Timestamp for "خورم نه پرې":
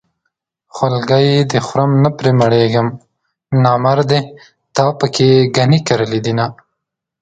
1.65-2.31